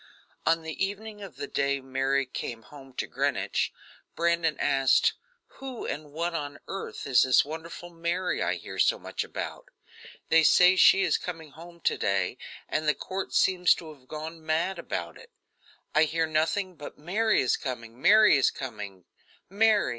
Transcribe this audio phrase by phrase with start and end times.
[0.47, 3.71] On the evening of the day Mary came home to Greenwich,
[4.15, 5.13] Brandon asked:
[5.59, 9.69] "Who and what on earth is this wonderful Mary I hear so much about?
[10.29, 14.43] They say she is coming home to day, and the court seems to have gone
[14.43, 15.29] mad about it;
[15.93, 18.01] I hear nothing but 'Mary is coming!
[18.01, 19.05] Mary is coming!
[19.51, 19.89] Mary!